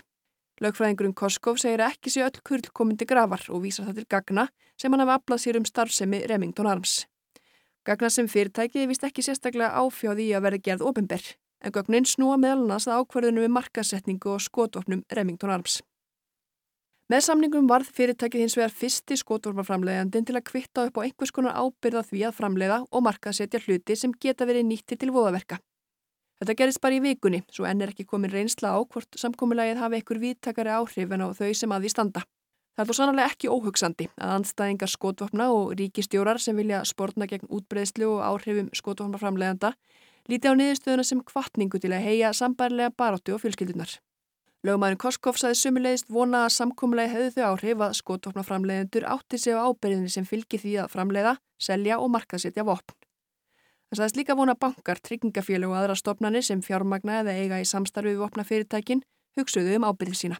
[0.59, 4.91] Lögfræðingurinn Koskov segir ekki sé öll kurl komindi grafar og vísar það til gagna sem
[4.91, 7.05] hann hafa aflað sér um starfsemi Remington Arms.
[7.89, 11.23] Gagna sem fyrirtæki vist ekki sérstaklega áfjáði í að verði gerð ofinber,
[11.65, 15.79] en gögnin snúa meðal annars að ákverðinu við markasetningu og skotvopnum Remington Arms.
[17.09, 21.57] Með samningum varð fyrirtækið hins vegar fyrsti skotvopnaframleiðandin til að kvitta upp á einhvers konar
[21.57, 25.57] ábyrða því að framleiða og markasetja hluti sem geta verið nýttir til voðaverka.
[26.37, 29.97] Þetta gerist bara í vikunni, svo enn er ekki komin reynsla á hvort samkominnlægið hafi
[29.97, 32.23] einhver viðtakari áhrif en á þau sem að því standa.
[32.79, 37.49] Það er þó sannlega ekki óhugsandi að anstæðingar skotvopna og ríkistjórar sem vilja spórna gegn
[37.51, 39.73] útbreyðslu og áhrifum skotvopnaframleiðanda
[40.31, 43.97] líti á niðurstöðuna sem kvartningu til að heia sambærlega baróttu og fjölskyldunar.
[44.63, 49.67] Lögumæðin Koskov saði sumulegist vona að samkominlega hefðu þau áhrif að skotvopnaframleiðendur átti sig á
[49.67, 52.95] ábyrðinni sem fylgir því að framleiða, selja og markaðsetja vopn.
[53.91, 58.15] Það sagðist líka vona bankar, tryggingafélög og aðra stopnarnir sem fjármagna eða eiga í samstarfi
[58.15, 59.03] við vopnafyrirtækin
[59.35, 60.39] hugsuðu um ábyrði sína.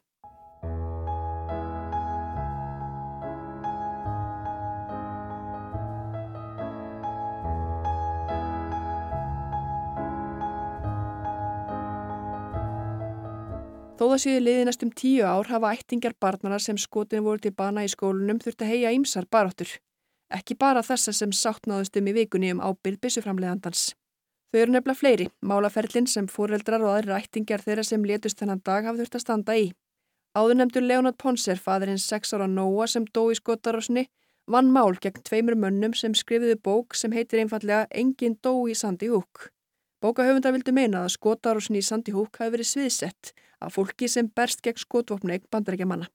[13.99, 17.81] Þó það séu liði næstum tíu ár hafa ættingjar barnana sem skotin voru til bana
[17.83, 19.73] í skólunum þurft að heia ímsar baróttur.
[20.31, 23.89] Ekki bara þessa sem sáttnáðust um í vikunni um ábyrð byssuframleðandans.
[24.53, 28.87] Þau eru nefnilega fleiri, málaferlinn sem fóreldrar og aðri ættingjar þeirra sem letust þennan dag
[28.87, 29.67] hafa þurft að standa í.
[30.39, 34.07] Áðurnemdur Leonard Ponser, fadurinn 6 ára Nóa sem dó í skotarósni,
[34.47, 39.11] vann mál gegn tveimur mönnum sem skrifiðu bók sem heitir einfallega Engin dó í Sandy
[39.11, 39.49] Hook.
[39.99, 44.61] Bókahöfundar vildu meina að skotarósni í Sandy Hook hafi verið sviðsett af fólki sem berst
[44.63, 46.07] gegn skotvopna eign bandarækjamanna.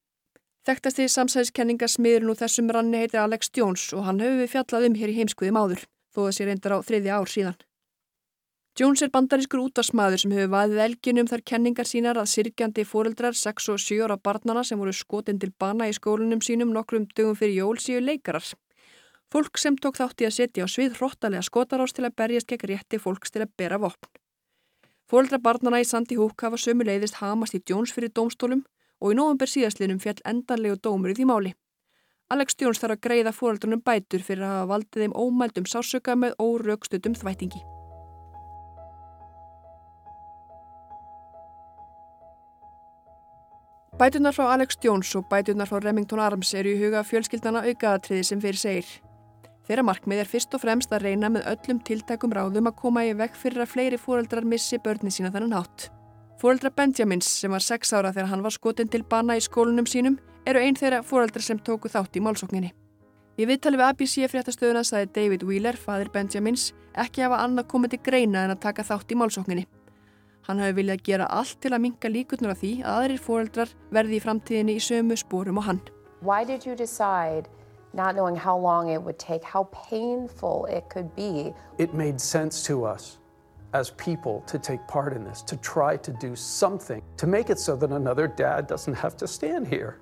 [0.64, 4.96] Þekktasti samsæðiskenninga smiður nú þessum ranni heitir Alex Jones og hann hefur við fjallað um
[4.96, 5.84] hér í heimskuðum áður,
[6.16, 7.58] þó að sé reyndar á þriðja ár síðan.
[8.80, 13.68] Jones er bandarískur útvarsmaður sem hefur vaðið elginum þar kenningar sínar að sirkjandi fóreldrar 6
[13.70, 17.60] og 7 ára barnana sem voru skotin til bana í skólunum sínum nokkrum dögum fyrir
[17.60, 18.48] jól síu leikarar.
[19.34, 23.00] Fólk sem tók þátti að setja á svið hróttalega skotarás til að berjast gegn rétti
[23.02, 24.06] fólks til að bera vopn.
[25.10, 28.60] Fóreldra barnana í Sandi Húk hafa sömu leiðist hamast í Jones fyrir dómstólum
[29.02, 31.50] og í nógumber síðastlinum fjall endanlegu dómur í því máli.
[32.30, 36.36] Alex Jones þarf að greiða fóreldrunum bætur fyrir að hafa valdið þeim ómældum sásöka með
[36.38, 37.64] órögstutum þvætingi.
[43.98, 48.40] Bætunar frá Alex Jones og bætunar frá Remington Arms eru í huga fjölskyldana aukaðatriði sem
[48.42, 48.94] fyrir segir.
[49.64, 53.14] Þeirra markmið er fyrst og fremst að reyna með öllum tiltækum ráðum að koma í
[53.16, 55.86] vekk fyrir að fleiri fóreldrar missi börni sína þannan hátt.
[56.40, 60.18] Fóreldra Benjamins sem var 6 ára þegar hann var skotin til bana í skólunum sínum
[60.44, 62.74] eru einn þeirra fóreldrar sem tóku þátt í málsókninni.
[63.40, 68.02] Í viðtali við ABC fréttastöðuna sagði David Wheeler, fadir Benjamins, ekki hafa annað komið til
[68.10, 69.64] greina en að taka þátt í málsókninni.
[70.44, 74.20] Hann hafi viljað gera allt til að minka líkurnar af því að aðrir fóreldrar verði
[74.20, 75.80] í framtíðinni í sömu spórum og hann.
[77.94, 81.14] Why did you decide, not knowing how long it would take, how painful it could
[81.14, 81.54] be?
[81.78, 83.18] It made sense to us
[83.72, 87.58] as people to take part in this, to try to do something, to make it
[87.58, 89.98] so that another dad doesn't have to stand here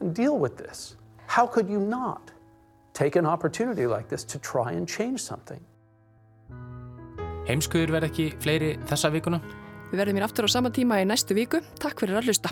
[0.00, 0.96] and deal with this.
[1.26, 2.32] How could you not
[2.92, 5.60] take an opportunity like this to try and change something?
[7.46, 9.40] Heimskuður verð ekki fleiri þessa vikuna.
[9.92, 11.60] Við verðum hér aftur á sama tíma í næstu viku.
[11.78, 12.50] Takk fyrir að hlusta.